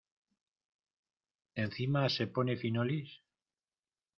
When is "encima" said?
1.63-2.03